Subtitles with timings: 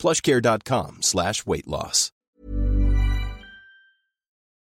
[0.00, 2.08] plushcare.com slash weight loss.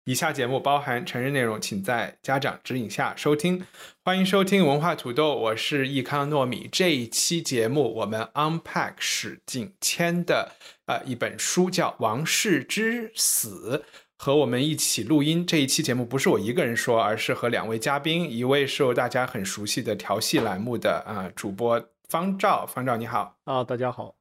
[0.07, 3.65] 以下节目包含成人内容，请在家长指引下收听。
[4.03, 6.69] 欢迎收听文化土豆，我是易康糯米。
[6.71, 10.51] 这一期节目我们 unpack 史景谦的
[10.85, 13.83] 呃一本书，叫《王室之死》。
[14.17, 24.15] 和我们一起录音这一期节目不是我一个人说，而是和两位嘉宾，一位是大家很熟悉的调戏栏目的啊主播方照，方照你好啊，大家好。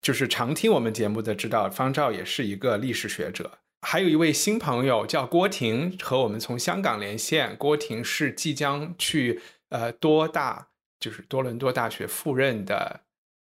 [0.00, 3.58] 就是常听我们节目的知道，方照也是一个历史学者。
[3.82, 7.56] 还有一位新朋友叫郭婷，和我们从香港连线。
[7.56, 13.02] 郭婷是即将去呃多大，就是多伦多大学赴任的。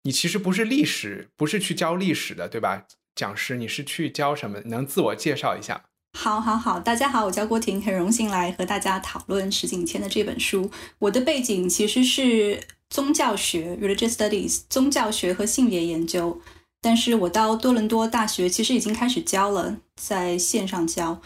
[0.03, 2.87] 你其实不是历史，不是去教历史的，对吧？
[3.15, 4.61] 讲师，你是去教什么？
[4.67, 5.85] 能自我介绍一下？
[6.19, 10.71] 好，好，好，大家好，我叫郭婷，很荣幸来和大家讨论石景谦的这本书。
[10.99, 16.41] 我的背景其实是宗教学 （religious studies），宗教学和性别研究。
[16.81, 21.21] 但是我到多伦多大学其实已经开始教了，在线上教。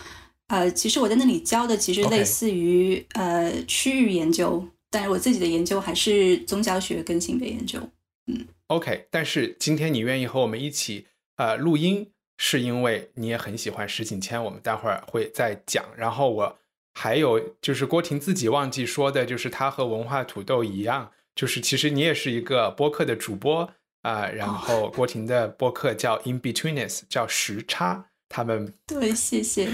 [0.48, 7.78] 呃，其实我在那里教的其实类似于呃区域研究，但是我自己的研究还是宗教学跟性别研究。
[8.27, 9.06] 嗯，OK。
[9.11, 11.06] 但是今天你愿意和我们一起？
[11.36, 15.84] 呃，录音是因为你也很喜欢石景谦，我们待会儿会再讲。
[15.97, 16.58] 然后我
[16.94, 23.70] 还有就是郭婷自己忘记说的，就是他和文化土豆一样，就是其实你也是一个播客的主播
[24.03, 24.27] 啊。
[24.28, 28.06] 然后郭婷的播客叫 In Betweenness，叫时差。
[28.33, 29.69] 他们 对，谢谢，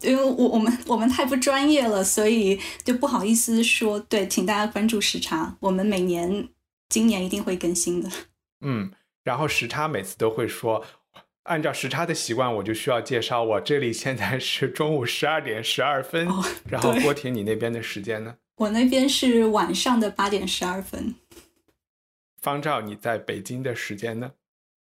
[0.00, 3.98] 因为我我们我们太不专业了，所以就不好意思说。
[3.98, 6.48] 对，请大家关注时差，我们每年
[6.90, 8.10] 今年一定会更新的。
[8.60, 8.92] 嗯，
[9.22, 10.84] 然后时差每次都会说。
[11.44, 16.26] 按照时差的习惯，我就需要介绍我这里现在是中午十二点十二分。
[16.68, 18.36] 然后郭婷，你那边的时间呢？
[18.56, 21.14] 我那边是晚上的八点十二分。
[22.40, 24.32] 方照，你在北京的时间呢？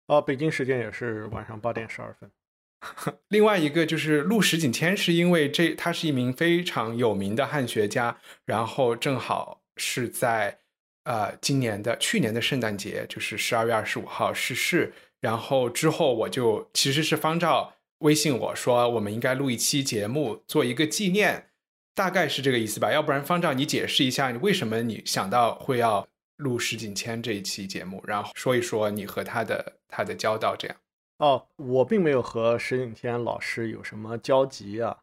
[0.08, 2.30] 哦，北京时间也是晚上八点十二分。
[3.30, 10.60] 另外一个就是陆石景谦，是因为这他是一名非常有名的汉学家，然后正好是在
[11.04, 14.94] 呃今年的去年的圣诞节，就是十二月二十五号逝世。
[15.20, 21.51] 然后之后我就其实是方照微信我说我们应该录一期节目做一个纪念，
[21.94, 22.92] 大概是这个意思吧。
[22.92, 26.08] 要不然方丈你解释一下你为什么你想到会要
[26.38, 30.78] 录石景谦这一期节目，然后说一说你和他的他的交道这样。
[31.18, 34.98] 哦，我并没有和石景谦老师有什么交集啊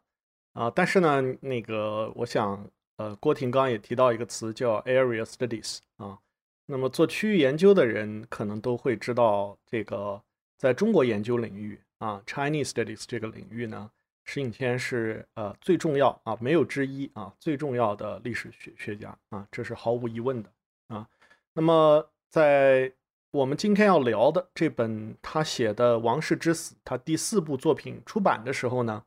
[0.53, 6.19] 啊，但是呢，那个我想呃郭廷刚也提到一个词叫 area studies 啊。
[6.65, 10.21] 那么做区域研究的人可能都会知道，这个
[10.57, 13.89] 在中国研究领域啊，Chinese Studies 这个领域呢，
[14.31, 20.51] 石景天是呃最重要啊，没有之一啊，最重要的历史学学家啊，这是毫无疑问的
[20.89, 21.09] 啊。
[21.53, 22.93] 那么在
[23.31, 29.03] 我们今天要聊的这本他写的《王室之死》，他第四部作品出版的时候呢，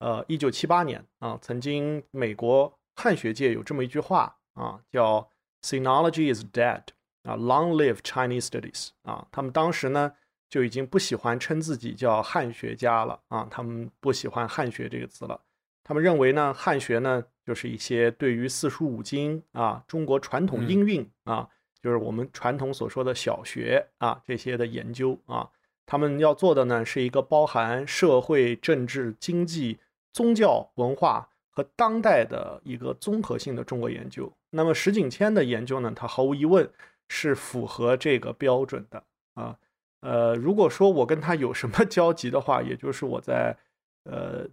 [0.00, 5.30] 呃，一九七八年啊，曾经美国汉学界有这么一句话啊，叫
[5.62, 6.82] “Sinology is dead”。
[7.24, 8.90] 啊，Long live Chinese studies！
[9.02, 10.14] 啊，他们当时呢
[10.48, 15.40] 就已经不喜欢称自己叫汉学家了啊，他们不喜欢汉学这个词了。
[15.84, 21.48] 他们认为呢，汉学呢就是一些对于四书五经啊、中国传统音韵啊，
[21.82, 25.48] 就是我们传统所说的小学啊这些的研究啊。
[25.86, 29.78] 他们要做的呢是一个包含社会、政治、经济、
[30.12, 34.32] 宗教、文化和当代的一个综合性的中国研究。
[34.50, 36.70] 那么石景谦的研究呢，他毫无疑问。
[37.10, 39.56] 是符合这个标准的啊，
[40.00, 43.56] 呃，如果说我跟他有什么 交集的话，也就是我在
[44.04, 44.46] 呃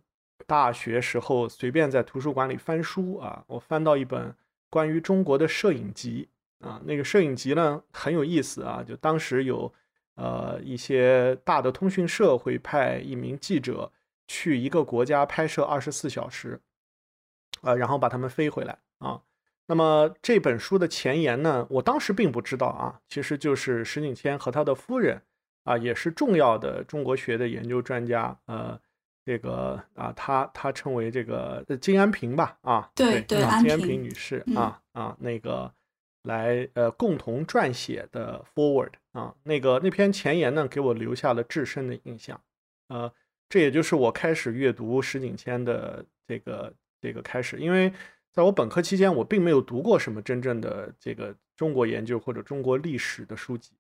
[0.48, 4.36] 大学时候随便在图书馆里翻书啊，我翻到一本
[4.70, 9.72] 关于中国的摄影集啊，那个摄影集呢很有意思啊，就当时有
[10.16, 13.92] 呃一些大的通讯社会派一名记者
[14.28, 16.60] 去一个国家拍摄二十四小时，
[17.62, 19.22] 呃，然后把他们飞回来啊。
[19.68, 25.22] 那么这本书的前言呢，我当时并不知道啊，其实就是石景谦和他的夫人
[25.66, 28.80] 啊，也是重要的中国学的研究专家，呃，
[29.26, 35.74] 这个啊，他他称为这个金安平吧，啊，对对，金安平女士啊啊，那个
[36.24, 42.40] 来呃共同撰写的 forward 啊，那个那篇前言呢，给我留下了至深的印象，
[42.88, 43.12] 呃，
[43.50, 47.92] 这也就是我开始阅读石景谦的这个这个开始，因为
[48.32, 53.72] 在我本科期间，我并没有读过什么真正的这个中国研究或者中国历史的书籍。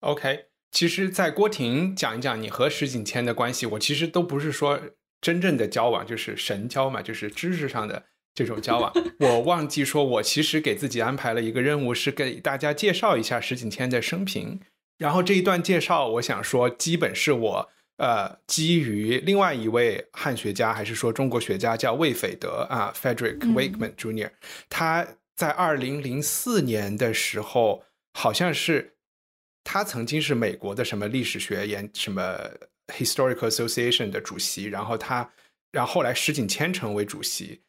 [0.00, 4.78] OK，其实，在郭婷讲一讲你和石景谦的关系，我其实都不是说
[5.20, 8.04] 真正的交往，就是神交嘛，就是知识上的
[8.34, 8.92] 这种交往。
[9.18, 14.60] 我忘记说，我其实给自己安排了一个任务，是给大家介绍一下石景谦的生平。
[14.98, 24.30] 然后这一段介绍，我想说，基本是我呃基于另外一位汉学家，还是说中国学家叫魏斐德啊，Frederick Wakeman Jr.，
[24.68, 28.97] 他在二零零四年的时候，好像是。
[29.70, 32.22] 他曾经是美国的什么历史学研什么
[32.86, 35.30] Historical Association 的主席，然后他，
[35.70, 37.60] 然后后来石景谦成为主席，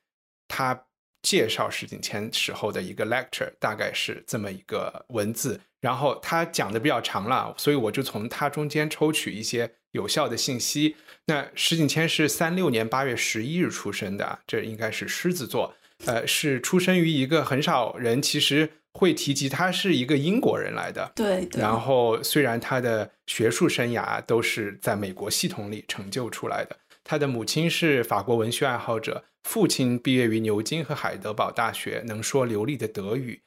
[0.48, 0.86] 他
[1.22, 10.95] 介绍石景谦时候的一个 lecture，大概是这么一个文字，然后他讲的比较长了，所以我就从他中间抽取一些有效的信息。
[11.25, 15.75] 那石景谦是三六年八月十一日出生的，这应该是狮子座，
[16.06, 18.69] 呃，是出生于一个很少人其实。
[18.94, 21.47] 会提及他是一个英国人来的，对。
[21.53, 33.44] 然后虽然他的学术生涯都是在美国系统里成就出来的，他的母亲是法国文学爱好者，父亲毕业于牛津和海德堡大学，能说流利的德语。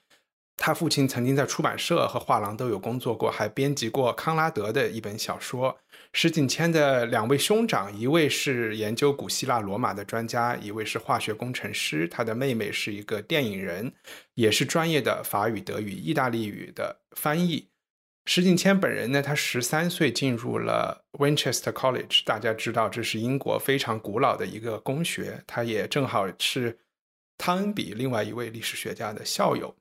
[0.57, 5.77] 他父亲曾经在出版社和画廊都有工作过，还编辑过康拉德的一本小说。
[6.13, 12.07] 石景谦的两位兄长，一位是研究古希腊罗马的专家，一位是化学工程师。
[12.07, 13.93] 他的妹妹是一个电影人，
[14.35, 17.69] 也是专业的法语、德语、意大利语的翻译。
[18.27, 25.43] 石景谦本人呢，他十三岁进入了 Winchester College，大家知道这是英国非常古老的一个公学。
[25.47, 26.79] 他也正好是
[27.37, 29.75] 汤恩比另外一位历史学家的校友。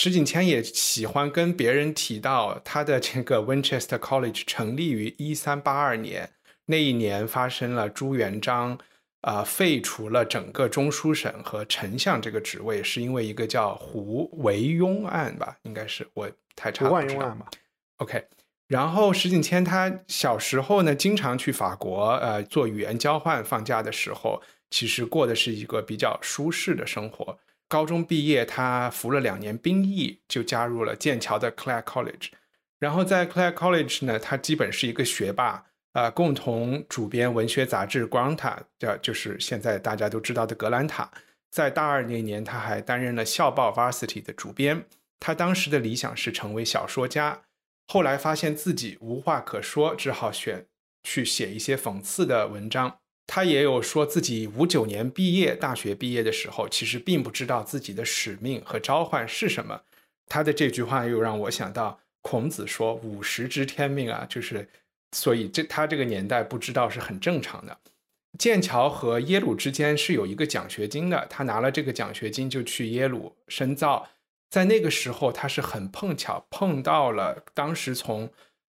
[0.00, 6.30] 石景谦也喜欢跟别人提到他的这个 Winchester College 成立于一三八二年，
[6.66, 8.78] 那一年发生了朱元璋
[9.22, 17.46] 啊废除了整个中书省和丞相这个职位，是因为一个叫胡惟庸案吧，应该是我太差胡惟庸案吧。
[17.96, 18.24] OK，
[18.68, 24.40] 然后石景谦他小时候呢，经常去法国呃做语言交换，放假的时候
[24.70, 27.36] 其实过的是一个比较舒适的生活。
[27.68, 32.30] 高中毕业，他服了两年兵役，就加入了剑桥的 Clare College。
[32.78, 38.36] 然后在 Clare College 呢，他基本是一个学霸，啊，共同主编文学杂志《Granta》，
[38.78, 41.10] 叫就是现在大家都知道的格兰塔。
[41.50, 44.84] 在大二那年，他还担任了校报 Varsity 的主编。
[45.20, 47.42] 他当时的理想是成为小说家，
[47.88, 50.66] 后来发现自己无话可说，只好选
[51.02, 53.00] 去写一些讽刺的文章。
[53.30, 59.82] 他也有说自己五九年毕业，大学毕业的时候，其实并不知道自己的使命和召唤是什么。
[60.26, 64.66] 他的这句话又让我想到孔子说“五十知天命”啊，就是，
[65.12, 67.76] 所以这他这个年代不知道是很正常的。
[68.38, 74.08] 剑桥和耶鲁之间是有一个奖学金的，他拿了这个奖学金就去耶鲁深造。
[74.48, 78.30] 在那个时候，他是很碰巧碰到了当时从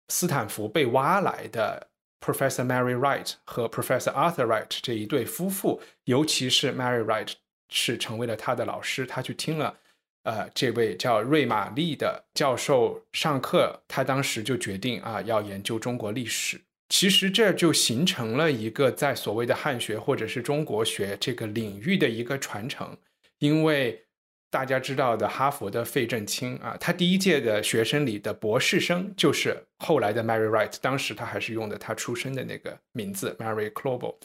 [0.08, 1.88] 斯坦福被挖来的。
[2.22, 7.32] Professor Mary Wright 和 Professor Arthur Wright 这一对夫妇，尤其是 Mary Wright
[7.68, 9.04] 是成为了他的老师。
[9.04, 9.76] 他去听了，
[10.22, 16.60] 呃，这位叫瑞玛丽的教授上课，他当时就决定啊，要研究中国历史。
[16.88, 22.96] 其实这就形成了一个在所谓的汉学或者是中国学这个领域的一个传承，
[23.40, 24.04] 因为。
[24.52, 34.16] 大家知道的哈佛的费正清啊，他第一届的学生里的博士生就是后来的 Mary Wright，当时他还是用的他出生的那个名字 Mary Klobo。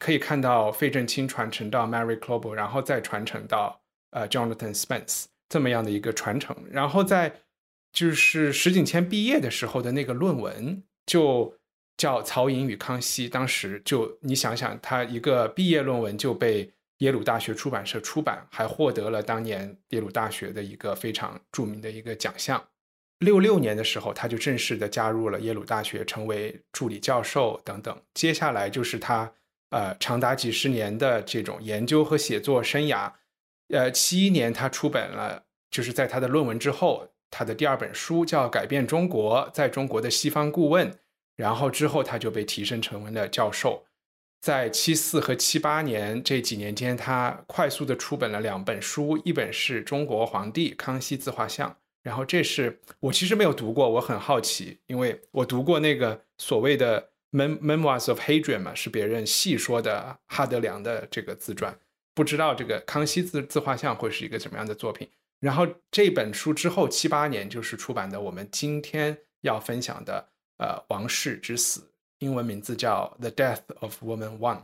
[0.00, 3.80] 可以看到费正清传承到 Mary Klobo，然后再传承到
[4.10, 6.56] 呃 Jonathan Spence 这么样的一个传承。
[6.72, 7.32] 然后在
[7.92, 11.54] 就是石景谦毕业的时候的那个论文就
[11.96, 16.73] 叫《曹寅与康熙》，当时就你想想，他一个毕业论文就被。
[16.98, 22.62] 耶鲁大学出版社出版，还获得了当年耶鲁大学的一个非常著名的一个奖项。
[23.18, 28.02] 六六年的时候，他就正式的加入了耶鲁大学，成为助理教授等等。
[28.12, 29.32] 接下来就是他
[29.70, 33.12] 呃长达几十年的这种研究和写作生涯。
[33.68, 40.90] 呃，七一年他出版了，就是在他的论文之后，他的第二本书叫《改变中国在中国的西方顾问》，
[41.36, 43.86] 然后之后他就被提升成为了教授。
[44.44, 61.74] 在七四和七八年这几年间，他快速的出版了两本书，一本是中国皇帝康熙自画像，然后这是我其实没有读过，我很好奇，因为我读过那个所谓的 Memoirs of Hadrian 嘛，是别人细说的哈德良的这个自传，
[62.12, 65.08] 不知道这个康熙自自画像会是一个怎么样的作品。
[65.40, 71.93] 然后这本书之后七八年就是出版的我们今天要分享的呃王室之死。
[72.24, 74.56] 英文名字叫《The Death of Woman One》。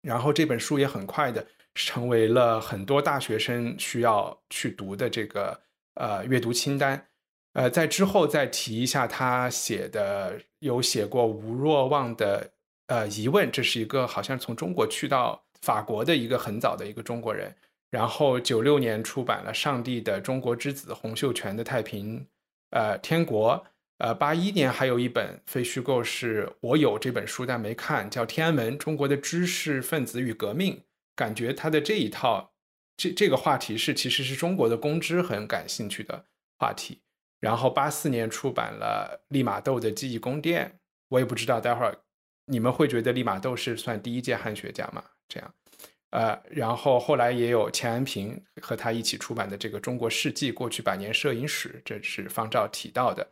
[0.00, 5.60] 然后这本书也很快的成为了很多大学生需要去读的这个
[5.94, 7.06] 呃阅读清单。
[7.52, 12.50] 呃，在之后再提一下他写的，有写过吴若望的
[12.88, 17.54] 呃疑问，这是一个好像从中国去到法国的一个很早的一个中国人。
[17.90, 22.26] 然后九六年出版了《上帝的中国之子》，洪秀全的《太平
[22.70, 23.54] 呃天国》。
[23.98, 30.76] 呃，八一年还有一本非虚构，是我有这本书但没看，叫《天安门：中国的知识分子与革命》。
[31.16, 32.54] 感觉他的这一套
[32.96, 36.24] 这这个话题是其实是中国的公知很感兴趣的
[36.58, 37.02] 话题。
[37.38, 41.96] 然后八四年出版了利玛窦的记忆宫殿，我也不知道待会儿
[42.46, 45.04] 你们会觉得利玛窦是算第一届汉学家吗？
[45.28, 45.54] 这样，
[46.10, 53.24] 呃，然后后来也有钱安平和他一起出版的这个《中国世纪：过去百年摄影史》，这是方照提到的。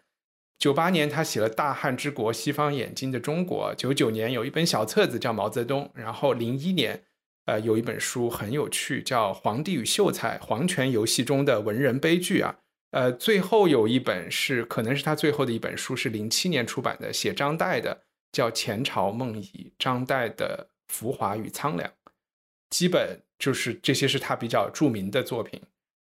[0.58, 7.02] 九八年他写了《大汉之国：西方眼睛的中国》，九九年有一本小册子叫《毛泽东》，然后零一年，
[7.46, 12.58] 呃，有一本书很有趣，叫《皇帝与秀才：皇权游戏中的文人悲剧》啊。
[12.92, 21.88] 呃，最后有一本是，可能是他最后的一本书，是零七年出版的，写张岱的，叫《前朝梦遗：张岱的浮华与苍凉》，
[22.70, 25.60] 基本就是这些是他比较著名的作品。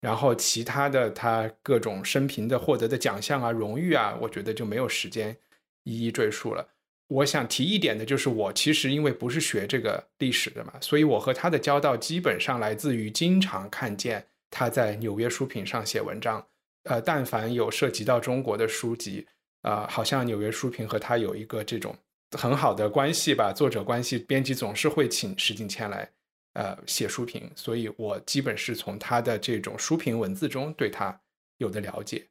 [0.01, 5.37] 然后其他的他各种生平的获得的奖项啊、荣誉啊，我觉得就没有时间
[5.85, 6.69] 一一赘述了。
[7.09, 16.47] 我想提一点的就是，我其实因为不是学这个历史的嘛，所以我和他的交道基本上来自于经常看见他在纽约书评上写文章。
[16.85, 19.27] 呃，但凡有涉及到中国的书籍，
[19.63, 21.95] 啊，好像纽约书评和他有一个这种
[22.39, 26.09] 很好的关系吧，作者关系，编辑总是会请石景谦来，
[26.55, 31.21] 呃，写书评，所以我基本是从他的这种书评文字中对他
[31.59, 32.27] 有的了解，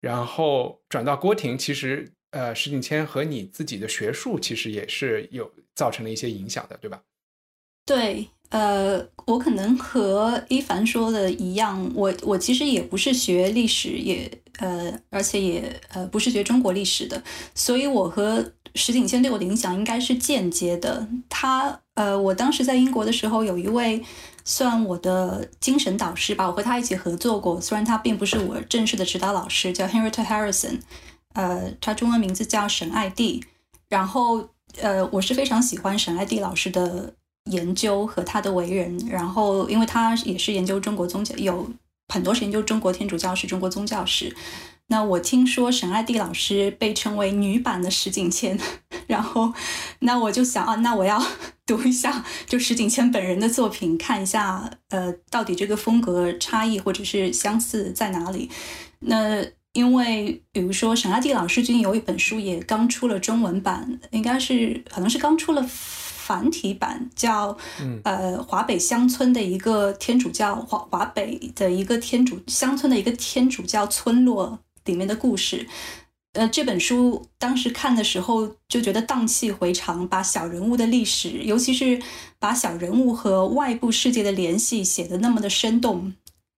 [0.00, 7.02] 然后转到郭婷，其实，呃，石景谦和你自己的学术其实也是有造成了一些影响的，对吧？
[7.86, 8.28] 对。
[8.50, 17.22] 呃，我可能和一凡说的一样，我我其实也不是学历史，也呃，而且也呃不是学中国历史的，
[17.54, 21.06] 所以我和石景谦对我的影响应该是间接的。
[21.28, 24.02] 他呃，我当时在英国的时候，有一位
[24.44, 30.80] 算我的精神导师吧，我和他一起合作过，虽然他并不是我正式的指导老师，叫 Henry Harrison，
[31.34, 33.44] 呃，他中文名字叫沈爱蒂，
[33.88, 34.48] 然后
[34.80, 37.14] 呃，我是非常喜欢沈爱蒂老师的。
[37.50, 41.70] 研究和他的为人，然后因为他也是研究中国宗教，有
[42.08, 44.34] 很多是研究中国天主教史、中国宗教史。
[44.88, 48.58] 那我听说沈爱蒂老师被称为女版的石景谦，
[49.06, 49.52] 然后
[50.00, 51.24] 那我就想啊，那我要
[51.64, 58.50] 读一下就石景谦本人的作品，看一下呃到底这个风格差异或者是相似在哪里。
[58.98, 65.64] 那因为比如说沈爱蒂老师最近有一本书也刚出了中文版，应该是可能是刚出了。
[66.30, 67.58] 繁体版叫
[68.04, 75.66] 呃华北乡村的一个天主教华华北的一个天主乡村的一个天主教村落里面的故事，
[76.34, 82.00] 呃这本书当时看的时候就觉得荡气回肠，把小人物的历史，尤其是
[82.38, 86.12] 把小人物和外部世界的联系写得那么的生动。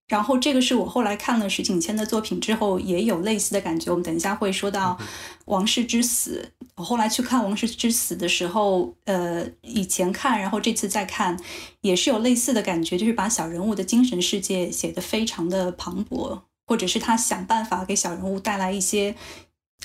[0.09, 3.89] 然后这个是我后来看了石景谦的作品之后也有类似的感觉。
[3.89, 4.97] 我们等一下会说到
[5.45, 11.39] 《王室之死》，我后来去看《王室之死》的时候，呃，以前看，然后这次再看，
[11.81, 19.15] 也是有类似的感觉，就是把小人物的精神世界写得非常的磅礴，或者是他想办法给小人物带来一些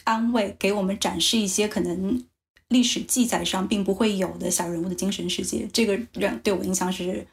[0.05, 2.25] 安慰，给我们展示一些可能
[2.69, 5.69] 历史记载上并不会有的小人物的精神世界。
[5.73, 7.27] 这个让对我印象是。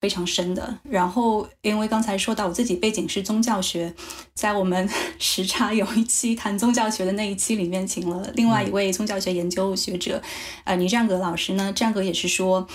[0.00, 0.78] 非常深的。
[0.82, 3.92] 然后，因为刚才说到我自己背景是宗教学，
[4.34, 4.88] 在我们
[5.18, 10.22] 时差有一期谈宗教学的那一期里面，请了另外一位宗教学研究学者，
[10.64, 11.72] 呃，倪占格老师呢。
[11.72, 12.66] 占格也是说，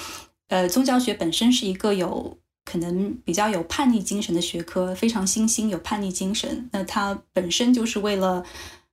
[0.50, 6.70] 呃，宗教学本身是一个有可能比较有叛逆精神的学科，非常新兴，有叛逆精神。
[6.72, 8.44] 那它本身就是为了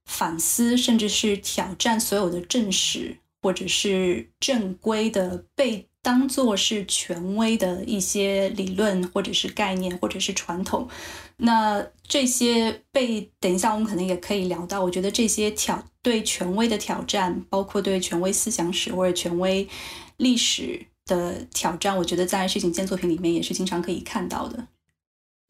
[0.05, 5.90] 反思，甚至是挑战所有的正史或者是正规的被。
[6.03, 10.89] 当做是权威的一些理论，或者是概念，或者是传统，
[11.37, 14.83] 那这些被等一下我们可能也可以聊到。
[14.83, 19.69] 我觉得这些挑对权威的挑战，包括对权威思想史或者权威
[20.17, 24.69] 历史的挑战，我觉得在石景健作品里面也是经常可以看到的。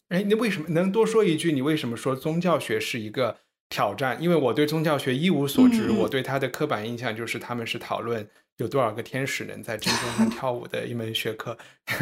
[0.09, 1.53] 哎，那为什么能多说一句？
[1.53, 3.39] 你为什么说宗教学是一个
[3.69, 4.21] 挑战？
[4.21, 8.29] 因为我对宗教学一无所知，我对他的刻板印象就是他们是讨论。
[8.63, 11.57] 有多少个天使能在真中上 跳舞的一门学科？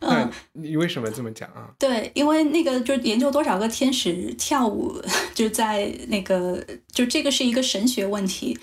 [0.00, 1.70] 嗯你为什么这么讲啊？
[1.78, 5.00] 对，因为那个就是研究多少个天使跳舞，
[5.34, 8.58] 就在那个就这个是一个神学问题。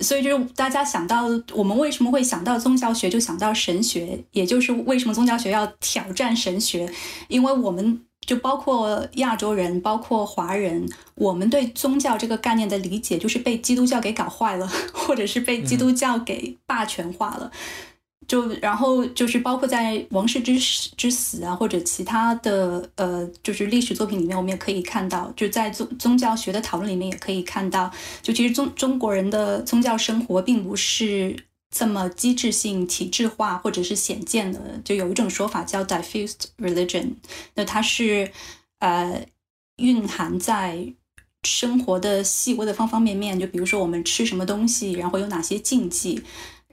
[0.00, 6.86] 所以就是大家想到我们为什么会想到宗教学，就想到神学，也就是为什么宗教学要挑战神学，
[7.28, 17.50] 因为我们就包括亚洲人，包括华人，我们对宗教这个概念的理解就是被基督教给搞坏了，或者是被基督教给霸权化了。
[18.26, 20.58] 就然后就是包括在王室之
[20.96, 27.88] 之死啊，或者其他的呃，就是历史作品里面，我们也可以看到，就在宗宗教学的讨论里面也可以看到，
[28.22, 31.36] 就其实中中国人的宗教生活并不是
[31.70, 34.80] 这么机制性、体制化或者是显见的。
[34.84, 37.14] 就有一种说法叫 diffuse religion，
[37.54, 38.30] 那它是
[38.78, 39.26] 呃
[39.76, 40.92] 蕴含在
[41.42, 46.22] 生活的细微的方方面面，就比如说我们吃什么东西，然后有哪些禁忌。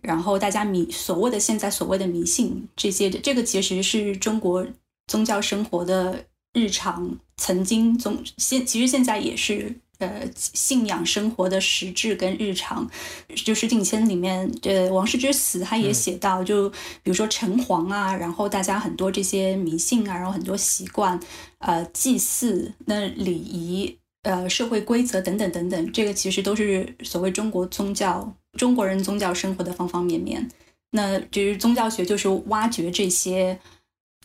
[0.01, 4.67] 然后大家迷所谓的现在所谓的迷信这些，这个其实是中国
[5.07, 9.73] 宗教生活的日常，曾经宗现其实现在也是
[10.07, 12.89] 呃信仰生活的实质跟日常。
[13.35, 21.19] 就《石景迁》里面，呃，王室之死他也写到，就比如说城隍啊，然后大家很多这些迷信啊，然后很多习惯，
[21.59, 28.35] 呃，祭祀那礼仪，呃，社会规则等等等等，这个其实都是所谓中国宗教。
[28.55, 30.47] 中国人宗教生活的方方面面，
[30.91, 33.59] 那就是宗教学就是挖掘这些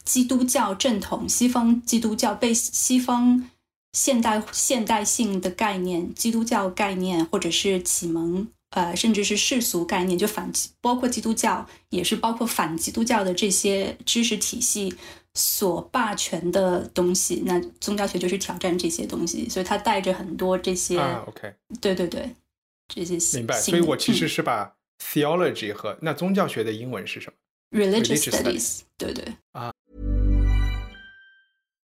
[0.04, 3.48] 基督教正统、西方基督教被西方
[3.92, 14.94] 现代现代性的概念、基督教概念，或者是启蒙，呃，甚至是世俗概念，就反包括基督教，也是包括反基督教的这些知识体系
[15.34, 17.42] 所霸权的东西。
[17.46, 20.98] 那宗教学就是挑战这些东西，所以它带着很多这些。
[21.26, 22.34] OK，对对对。
[22.90, 29.70] 这些明白，所以我其实是把 theology 和那宗教学的英文是什么？religious studies，对对啊。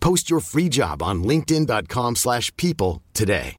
[0.00, 3.54] Post your free job on linkedin.com slash people today.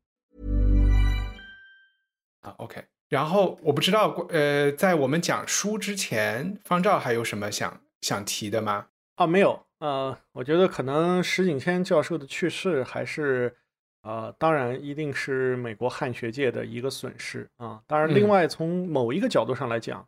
[2.42, 2.84] 啊，OK。
[3.10, 8.88] 然后我不知道，呃，在我们讲书之前，方照还有什么想想提的吗？
[9.16, 9.66] 啊，没有。
[9.80, 13.56] 呃，我觉得可能石景谦教授的去世还是，
[14.02, 17.82] 呃，当然一定是美国汉学界的一个损失啊。
[17.86, 20.08] 当然，另外从某一个角度上来讲，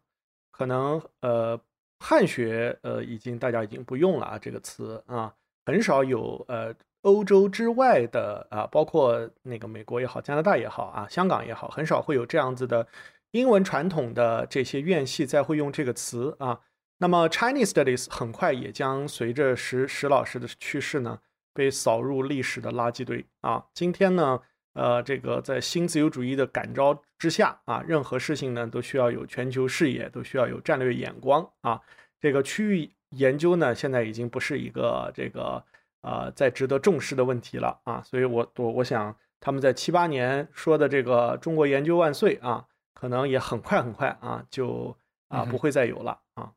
[0.51, 1.59] 可能呃。
[2.05, 5.33] 汉学，呃，已经大家已经不用了啊，这个词啊，
[5.65, 12.87] 很少有呃欧洲之外的啊，包括那个美国也好，加拿大也好啊，香港也好，很少会有这样子的
[13.31, 16.59] 英文传统的这些院系再会用这个词啊。
[16.99, 21.19] 那么 Chinese Studies 很快也将随着石石老师的去世呢，
[21.53, 23.65] 被扫入历史的垃圾堆啊。
[23.73, 24.39] 今天呢，
[24.73, 31.81] 呃，这个在新自由主义的感召之下啊，任何事情呢都需要有全球视野，都需要有战略眼光啊。
[32.21, 35.63] 这个区域研究呢，现在已经不是一个这个
[36.01, 44.95] 呃在值得重视的问题了啊，所以我我我想他们在七八年说的这个“中国研究万岁”啊，可能也很快很快啊就
[45.27, 46.51] 啊不会再有了啊。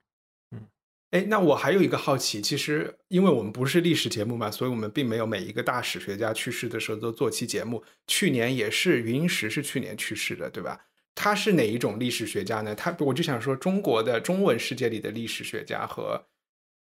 [0.52, 0.66] 嗯，
[1.10, 7.82] 哎，那我还有一个好奇，其实因为我们不是历史节目嘛，所以我们并没有每一个大史学家去世的时候都做期节目。
[8.06, 10.80] 去年也是云英时是去年去世的，对吧？
[11.14, 12.74] 他是哪一种历史学家呢？
[12.74, 16.22] 他我就想说，中国的中文世界里的历史学家和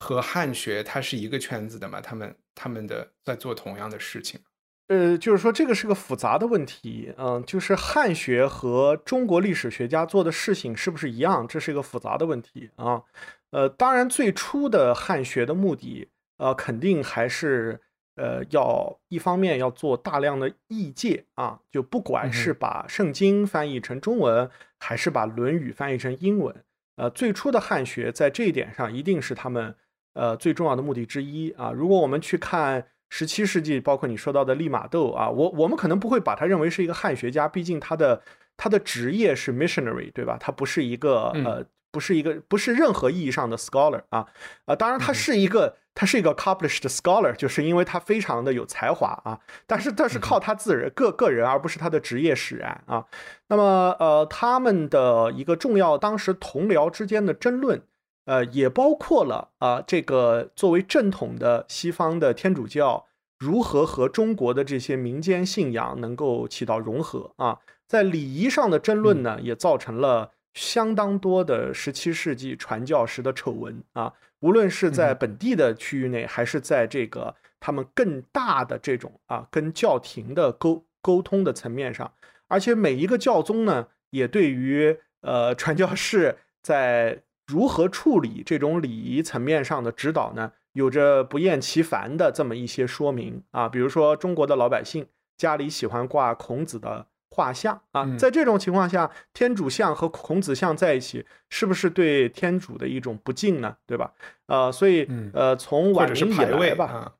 [0.00, 2.00] 和汉学，它是一个圈子的嘛？
[2.00, 4.40] 他们他们的在做同样的事情。
[4.88, 11.46] 呃，就是说这个是个复杂的问题，嗯，就是汉学和中国历史学家做的事情是不是一样？
[11.48, 13.02] 这是一个复杂的问题啊。
[13.50, 17.80] 呃，当然最初的汉学的目的，呃，肯定还是。
[18.16, 29.74] 呃，要一方面要做大量的译介啊，就不管是把圣经翻译成中文，还是把《论语》翻译成英文，呃，最初的汉学在这一点上一定是他们
[30.14, 31.70] 呃最重要的目的之一啊。
[31.70, 38.20] 如果我们去看十七世纪，包括你说到的利玛窦啊，我我们可能不会把他认为是一个汉学家，毕竟他的
[38.56, 40.36] 他的职业是 missionary，对吧？
[40.40, 44.26] 他不是一个呃不是一个不是任何意义上的 scholar 啊
[44.64, 53.04] 啊，当然他是一个他是一个 accomplished scholar，就是因为他非常的有才华啊，但是他是靠他自人个个人，而不是他的职业使然啊。
[53.46, 57.80] 那么呃，他们的一个重要当时同僚之间的争论，
[58.24, 63.06] 呃，也包括了啊这个作为正统的西方的天主教
[63.38, 70.32] 如何和中国的这些民间信仰能够起到融合啊，在礼仪上的争论呢，也造成了。
[70.54, 82.12] 相当多的十七世纪传教时的丑闻啊，无论是在本地的区域内，还是在这个他们更大的这种啊跟教廷的沟沟通的层面上，
[82.46, 97.06] 而且每一个教宗呢，也对于呃传教士在如何处理这种礼仪层面上的指导呢，有着不厌其烦的这么一些说明啊，比如说中国的老百姓家里喜欢挂孔子的。
[97.36, 103.76] 画像啊，在这种情况下，天主像和孔子像在一起，是不是对天主的一种不敬呢？
[103.86, 104.12] 对吧？
[104.46, 107.14] 呃，所以呃，从晚明以来吧，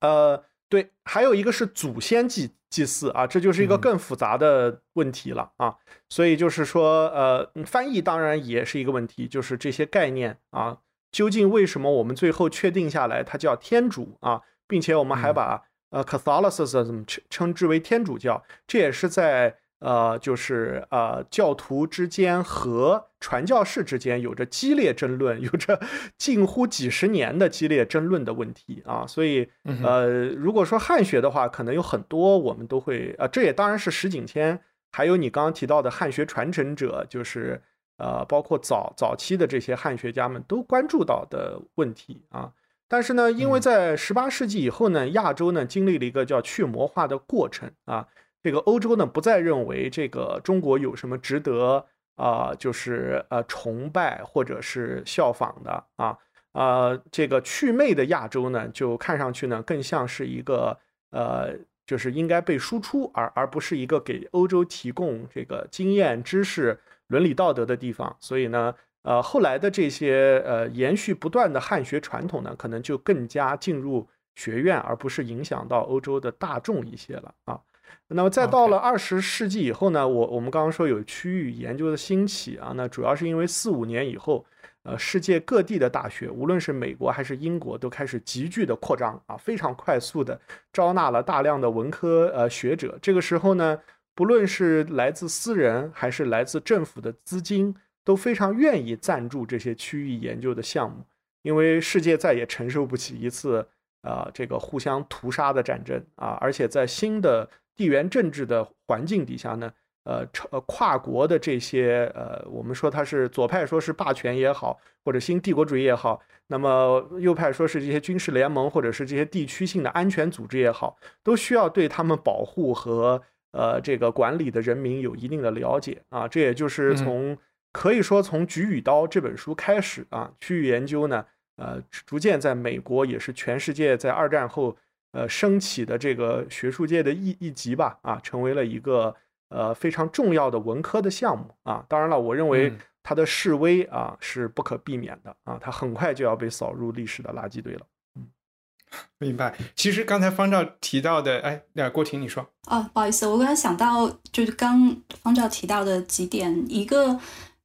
[0.00, 0.42] 呃，
[0.74, 5.76] 对，还有一个是祖先祭祭祀啊，这就是一个更复杂的问题了啊。
[6.08, 10.78] 所以就是说，呃，翻译当然也是一个问题，就是这些概念啊，
[11.12, 15.62] 究竟为什么我们最后确定下来它叫天主啊，并且我们还把。
[15.90, 25.78] 呃，Catholicism 称称之为天主教，这也是在呃，就是呃，教徒之间和传教士之间有着激烈争论，有着
[26.16, 29.04] 近乎几十年的激烈争论的问题啊。
[29.06, 29.46] 所以，
[29.82, 34.58] 呃，如果说汉学的话，可能有很多我们都会呃，这也当然是石景谦，
[34.90, 37.60] 还有你刚刚提到的汉学传承者，就是
[37.98, 42.50] 呃，包括早早期的这些汉学家们都关注到的问题啊。
[42.88, 48.06] 但是呢，因为在十八世纪以后呢，亚洲呢经历了一个叫去魔化的过程啊，
[48.44, 56.18] 这个欧洲呢不再认为这个中国有什么值得啊，就是呃崇拜或者是效仿的啊，
[56.52, 60.78] 呃，这个祛魅的亚洲呢，就看上去呢更像是一个
[61.10, 68.74] 呃，就是应该被输出，而而不是一个给欧洲提供这个经验、知识、伦理道德的地方，所以呢。
[69.06, 77.60] 呃，后来的这些呃延续不断的汉学传统呢，可能就更加进入学院，而不是影响到欧洲的大众一些了啊。
[78.08, 84.44] 那么再到了二十世纪以后呢，我我们刚刚说有区域研究的兴起啊，那主要是因为四五年以后，
[84.82, 90.40] 呃，世界各地的大学，无论是美国还是英国，都开始急剧的扩张啊，非常快速的
[90.72, 92.98] 招纳了大量的文科呃学者。
[93.00, 93.78] 这个时候呢，
[94.14, 97.74] 不论是来自私人还是来自政府的资金。
[98.06, 101.02] 都非常愿意赞助这些区域研究的项目，
[101.40, 103.66] 因为世界再也承受不起一次
[104.02, 109.72] 啊这个互相屠杀的战争啊，而且在新的地缘政治的环境底下呢，
[110.04, 127.36] 呃，呃跨国的这些呃，我们说它是左派说是霸权也好，或者新帝国主义也好，那么右派说是这些军事联盟或者是这些地区性的安全组织也好，都需要对他们保护和呃这个管理的人民有一定的了解啊，这也就是从。
[127.76, 134.76] 可以说，从《菊与刀》这本书开始啊，区域研究呢，呃，逐渐在美国也是全世界在二战后
[135.14, 139.14] 呃升起的这个学术界的一一级吧，啊，成为了一个
[139.48, 141.86] 呃非常重要的文科的项目啊。
[141.88, 142.72] 当然了，我认为
[143.02, 147.86] 它的示威啊是不可避免的啊，它很快就要被扫入历史的垃圾堆了。
[148.16, 148.26] 嗯，
[149.18, 149.56] 明白。
[149.76, 157.20] 其实刚才方照提到的，哎，那郭婷你说哦，不好意思，我刚才想到就是刚方照提到的几点，一个。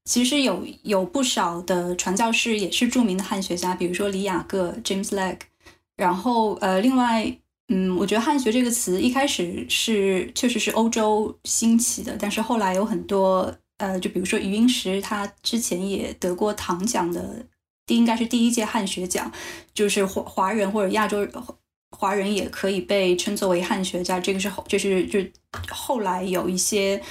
[0.06, 5.42] 其实有有不少的传教士也是著名的汉学家，比如说李雅各 （James Legge）。
[6.00, 7.32] 然后，呃，另外，
[7.68, 17.46] 嗯，我觉得汉学这个词一开始是确实是欧洲兴起的，但是后来有很多，呃，就比如说余英时，他之前也得过唐奖的，
[17.86, 19.32] 第应该是第一届汉学奖，
[19.74, 21.28] 就是华华人或者亚洲
[21.92, 24.20] 华人也可以被称作为汉学家。
[24.20, 25.20] 这个是后，就是就
[25.70, 27.02] 后来有一些。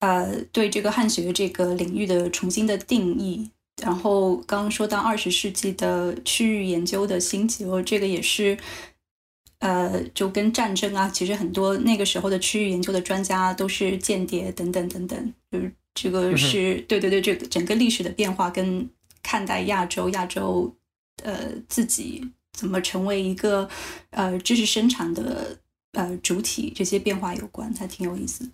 [0.00, 3.50] 呃，对这个汉学这个领域的重新的定义，
[3.82, 8.56] 然后刚刚说到二十世纪的区域研究的兴起，哦，这个也是，
[9.58, 18.88] 呃，就跟战争啊，其实很多那个时候的区域研究的专家都是间谍等等等等，就是这个是对对对，这个整个历史的变化跟
[19.22, 20.74] 看待亚洲亚洲
[21.22, 23.68] 呃自己怎么成为一个
[24.10, 25.58] 呃知识生产的
[25.92, 28.48] 呃主体这些变化有关，还挺有意思。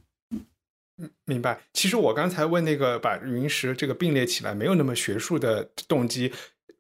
[1.25, 1.61] 明白。
[1.73, 6.33] 其实我刚才问那个把云石这个并列起来，没有那么学术的动机，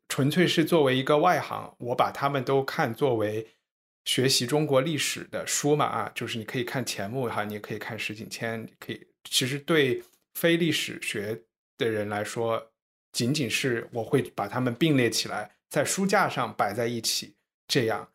[0.08, 3.48] 纯粹是作为一个外行，我把他们都看作为
[4.04, 9.06] 学习中国历史的书嘛啊，就是你可以看钱穆哈，你也可以看石景谦，可以。
[9.24, 10.02] 其实对
[10.34, 11.42] 非历史学
[11.78, 12.70] 的人来说，
[13.12, 17.34] 仅仅是我会把它们并列起来，在书架上摆在一起，
[17.66, 18.08] 这样。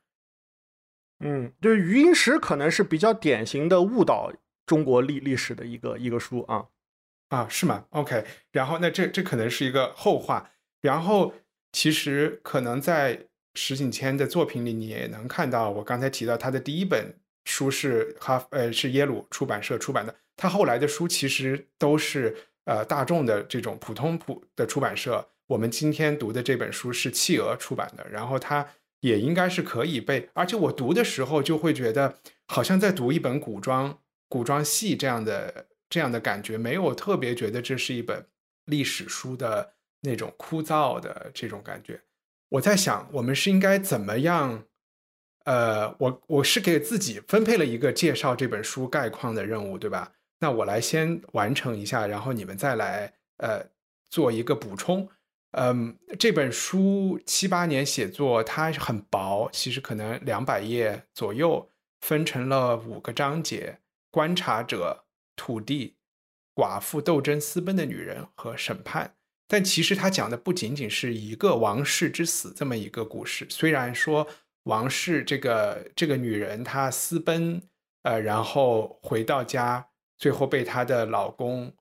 [1.19, 4.31] 嗯，就是《余英时》可能是比较典型的误导
[4.67, 6.67] 中国历历史的一个一个书啊。
[7.29, 10.51] 啊，是吗？OK，然后那这这可能是一个后话。
[10.79, 11.33] 然后
[11.73, 25.27] 其实可能在石景谦的作品里，你也能看到，我刚才提到他的第一本书是哈呃是耶鲁出版社出版的，他后来的书其实都是呃大众的这种普通普的出版社。
[25.47, 28.65] 我们今天读的这本书是企鹅出版的，然后它
[29.01, 35.67] 也应该是可以被，而且我读的时候就会觉得好像在读一本古装古装戏这样的。
[35.89, 38.27] 这样的感觉没有特别觉得这是一本
[38.65, 42.01] 历史书的那种枯燥的这种感觉。
[42.49, 44.65] 我在想，我们是应该怎么样？
[45.45, 50.11] 呃，我我是给自己分配了一个介绍这本书概况的任务，对吧？
[50.41, 53.65] 那我来先完成一下，然后你们再来呃
[54.09, 55.09] 做一个补充。
[55.51, 63.79] 嗯，这本书七八年写作，它很薄，其实可能两百页左右，分成了五个章节：
[64.11, 65.05] 观察者。
[65.39, 65.97] 土地、
[66.55, 69.13] 寡妇斗争、私奔的女人和审判，
[69.47, 73.45] 但其实他讲的不仅仅是一个王室之死这么一个故事。
[73.47, 74.27] 虽然说
[74.63, 77.61] 王室这个这个女人她私奔，
[78.01, 81.71] 呃，然后回到家，最后被她的老公，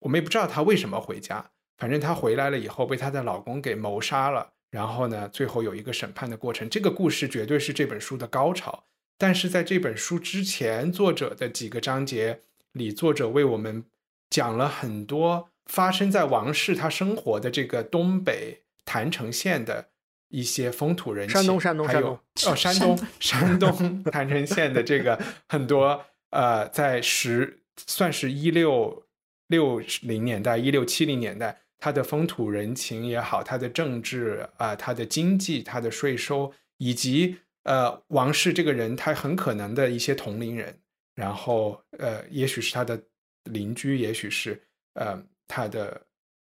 [0.00, 4.54] 我们也不知道她为什么回家，反正她回来了以后被她的老公给谋杀了。
[4.72, 6.68] 然后呢，最后有一个审判的过程。
[6.68, 8.86] 这个故事绝对是这本书的高潮。
[9.18, 12.40] 但是在这本书之前，作者的几个章节。
[12.74, 13.84] 里作者为我们
[14.28, 19.90] 讲了很多发生在王室他生活的这个东北郯城县的
[20.30, 23.70] 一些风土人情，山东山东还有哦山东山东
[24.10, 29.04] 郯城县的这个很多呃，在十算是一六
[29.46, 40.80] 六零年代一六七零年代，它的风土人情也好，它的政治啊，它的经济，它的税收，以及呃王室这个人他很可能的一些同龄人。
[41.16, 43.00] 然后，呃，也许是他的
[43.44, 44.60] 邻居，也许是
[44.94, 46.04] 呃他的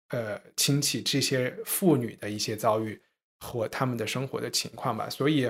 [0.10, 3.02] 呃亲戚，这些妇女的一些遭遇
[3.40, 5.10] 和他们的生活的情况吧。
[5.10, 5.50] 所以，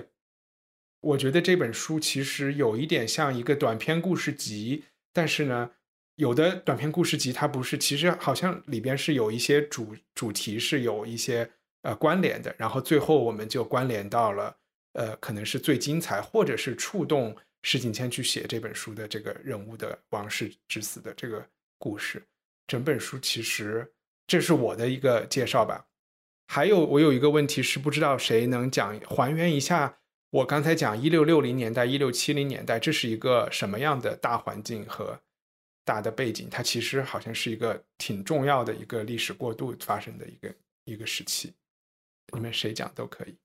[1.01, 5.71] 我觉得这本书其实有一点像一个短篇故事集，但是呢，
[6.13, 11.49] 有的短篇故事集它不是，其实好像里边是有一些主主题是有一些
[11.81, 12.53] 呃关联的。
[12.59, 14.58] 然后最后我们就关联到了，
[14.93, 17.35] 呃，可能是最精彩或者是触动。
[17.61, 21.45] 石景谦去写这本书的这个人物的王室之死的这个
[21.77, 22.23] 故事，
[22.65, 23.91] 整本书其实
[24.25, 25.85] 这是我的一个介绍吧。
[26.47, 29.99] 还有我有一个问题是，不知道谁能讲还原一下
[30.29, 35.19] 我刚才讲一六六零年代、一六七零年代，这是一个什么样的大环境和
[35.83, 36.47] 大的背景？
[36.49, 41.53] 它其实好像是一个挺重要的一个历史过渡发生的一个一个时期。
[42.31, 43.35] 你们谁讲都可以。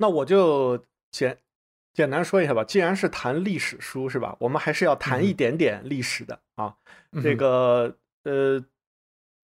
[0.00, 1.38] 哦，那我就简。
[1.92, 4.36] 简单说一下吧，既然是谈历史书，是吧？
[4.38, 6.76] 我们还是要谈一点点历史的啊。
[7.20, 8.64] 这个呃，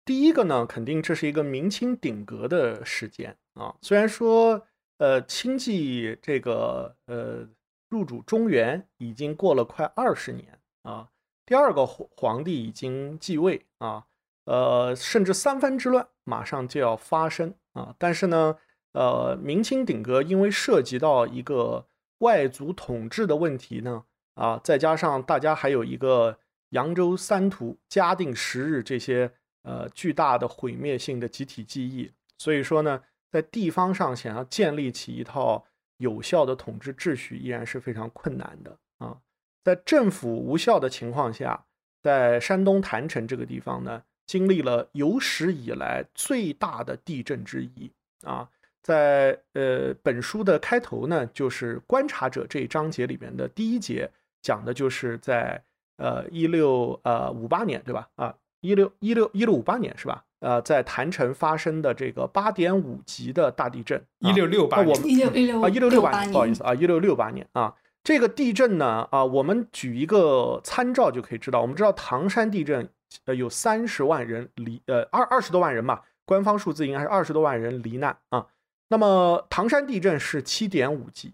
[0.04, 3.72] 第一个呢，肯定这是一个明清鼎革的时间啊。
[3.80, 4.66] 虽然说
[4.98, 7.46] 呃，清继这个呃
[7.88, 11.08] 入主中原已经过了快二十年啊，
[11.46, 14.04] 第二个皇皇帝已经继位啊，
[14.46, 17.94] 呃，甚至三藩之乱马上就要发生啊。
[17.98, 18.58] 但是呢，
[18.92, 21.86] 呃，明清鼎革因为涉及到一个
[22.18, 24.04] 外族统治的问题呢？
[24.34, 26.38] 啊，再加上大家还有一个
[26.70, 35.66] 扬州三屠、嘉定十日这些呃巨大的毁灭性的集体记忆，所以说呢，在地方上想要建立起一套
[35.98, 39.18] 有效的统治秩序，依然是非常困难的啊。
[39.62, 41.66] 在政府无效的情况下，
[42.02, 47.90] 在山东郯城这个地方呢，经历了有史以来最大的地震之一
[48.22, 48.48] 啊。
[48.82, 54.10] 在呃，本书的开头呢，就是观察者这一章节里面的第一节，
[54.42, 55.62] 讲的就是在
[55.98, 58.08] 呃一六呃五八年，对吧？
[58.16, 60.24] 啊，一六一六一六五八年是吧？
[60.40, 72.88] 呃，在郯城发生的这个八点五级的大地震，一六六八，一六一六啊，一六六八年，不好意思啊，一六六八年啊，这个地震呢，啊，我们举一个参照就可以知道，我们知道唐山地震，
[73.26, 78.44] 呃，有三十万人离，呃，二二十多万人嘛，官方数字应该是二十多万人罹难啊。
[78.92, 81.32] 那么唐山地震是七点五级，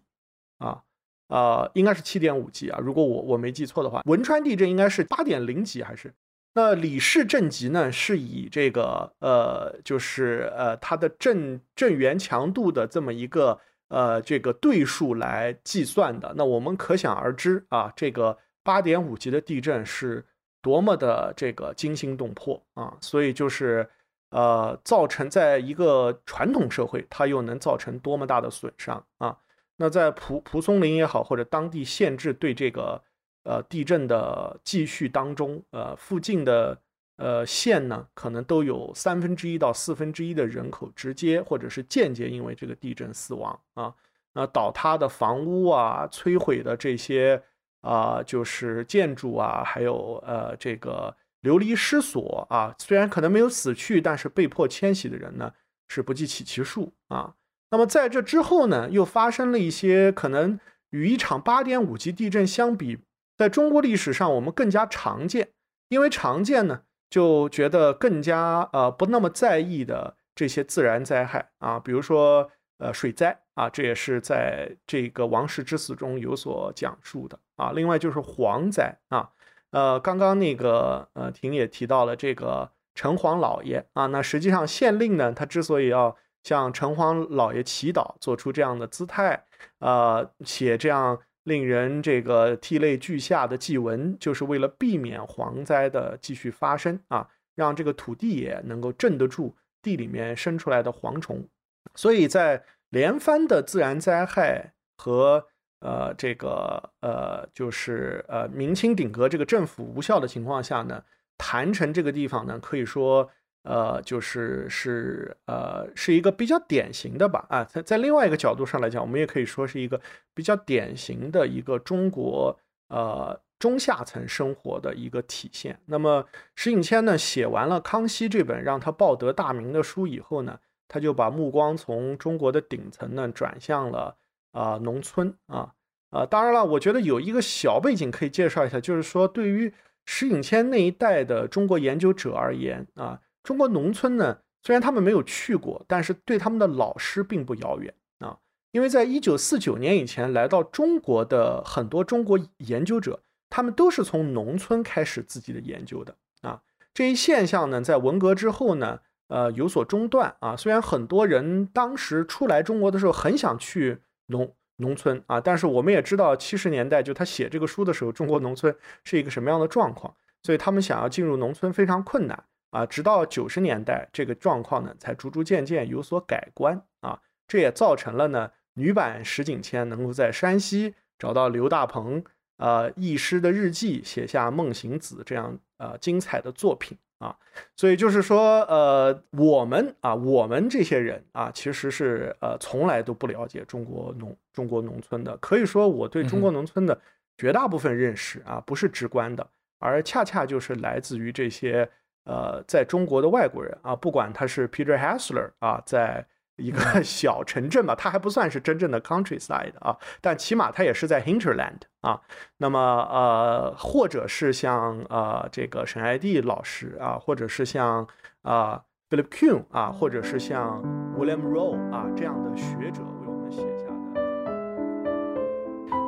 [0.59, 0.81] 啊，
[1.27, 6.15] 呃，应该是七点五级啊，如果我我没记错的话，汶川地震应该是八点零级还是？
[6.55, 16.33] 那李氏震级呢，是以这个呃，就是呃它的震震源强度的这么一个呃这个对数来计算的。
[16.37, 20.25] 那我们可想而知啊，这个八点五级的地震是
[20.63, 23.91] 多么的这个惊心动魄啊，所以就是。
[24.31, 29.39] 呃，造成在一个传统社会，它又能造成多么大的损伤啊？
[29.77, 33.03] 那在蒲蒲松龄也好，或者当地县志对这个
[33.45, 36.79] 呃地震的记叙当中，呃，附近的
[37.17, 43.95] 呃县呢，可能都有三分之一到四分之一的人口直接或者是间接因为这个地震死亡啊。
[44.35, 47.43] 那倒塌的房屋啊，摧毁的这些
[47.81, 51.17] 啊，就是建筑啊，还有呃这个。
[51.41, 55.53] 流离失所啊，虽然可能没有死去，但是被迫迁徙的人呢
[55.87, 57.35] 是不计其数啊。
[57.71, 60.59] 那么在这之后呢，又发生了一些可能
[60.91, 62.99] 与一场八点五级地震相比，
[63.37, 65.51] 在中国历史上我们更加常见，
[65.89, 77.73] 因为常见呢，就觉得更加呃不那么在意的这些自然灾害啊，比如说呃水灾啊，这也是在这个王室之死中有所讲述的啊。
[77.73, 79.31] 另外就是蝗灾啊。
[79.71, 89.45] 呃，刚刚那个呃，婷也提到了这个城隍老爷啊，那实际上县令呢，他之所以要向城隍老爷祈祷，做出这样的姿态，
[89.81, 101.47] 呃，写这样令人这个涕泪俱下的祭文，就是为了避免蝗灾的继续发生啊，让这个土地也能够镇得住地里面生出来的蝗虫，
[101.95, 105.49] 所以在连番的自然灾害和。
[105.81, 111.03] 呃，这个呃，就是呃，明清顶格这个政府无效的情况下呢，
[111.37, 113.31] 坛城这个地方呢，可以说
[113.63, 120.01] 呃，就是是呃，是一个比较典型的吧啊，在在另外一个角度上来讲，我们也可以说是一个
[120.35, 125.79] 比较典型的一个中国呃中下层生活的一个体现。
[125.87, 126.25] 那么
[126.57, 134.17] 石景谦呢，写完了《康熙》这本让他报得大名的书以后呢，他就把目光从中国的顶层呢转向了。
[134.59, 135.73] 啊，农村啊，
[136.11, 139.73] 啊，当然了，我觉得有一个小背景可以介绍一下，就是说，对于
[140.05, 148.39] 石景谦那一代的中国研究者而言啊，中国农村呢，虽然他们没有去过，但是对他们的老师并不遥远啊，
[148.73, 164.01] 因为在一九四九年以前来到中国的很多中国研究者，他们都是从农村开始自己的研究的啊，这一现象呢，在文革之后呢，呃，有所中断啊，虽然很多人当时出来中国的时候很想去。
[164.29, 172.87] 农农村啊，但是我们也知道，七十年代就他写这个书的时候，中国农村是一个什么样的状况，所以他们想要进入农村非常困难啊。
[172.87, 177.21] 直到九十年代，这个状况呢才逐逐渐渐有所改观啊。
[177.49, 182.23] 这也造成了呢，女版石景谦能够在山西找到刘大鹏
[182.59, 186.97] 呃译师的日记，写下《梦行子》这样呃精彩的作品。
[187.19, 187.37] 啊，
[187.77, 195.37] 所以就是说，呃，我们啊，我们这些人啊，其实是呃，从来都不了解中国农中国农村的。
[195.39, 197.01] 可以说，我对中国农村的
[197.37, 199.47] 绝大部分认识啊，不是直观的，
[199.79, 201.89] 而恰恰就是来自于这些
[202.25, 206.27] 呃，在中国的外国人啊，不管他是 Peter Hassler 啊，在。
[206.59, 212.21] 一个小城镇吧，它还不算是真正的 countryside 啊，但起码它也是在 hinterland 啊。
[212.59, 212.79] 那么
[213.11, 218.07] 呃，或者是像呃这个沈爱弟老师啊，或者是像
[218.43, 220.83] 啊 Philip Kuhn 啊，或者是像
[221.17, 223.99] William Rowe 啊这样的学者为我们写下的。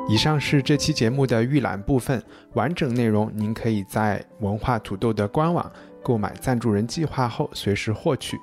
[0.09, 2.21] 以上是这期节目的预览部分，
[2.53, 5.71] 完整内容您可以在文化土豆的官网
[6.03, 8.37] 购买赞助人计划后随时获取。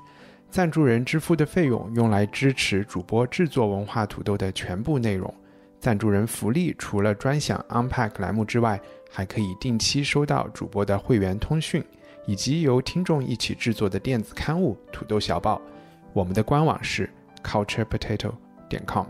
[0.51, 5.33] 赞助人支付的费用用来支持主播制作文化土豆的全部内容。
[5.79, 8.81] 赞助人福利除了专享 Unpack 栏目之外，
[9.11, 11.85] 还可以定期收到主播的会员通讯，
[12.27, 15.57] 以及由听众一起制作的电子刊物《土豆小报》。
[16.13, 17.09] 我们的官网是
[17.45, 18.33] culturepotato
[18.69, 19.07] 点 com。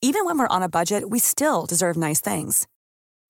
[0.00, 2.64] Even when we're on a budget, we still deserve nice things.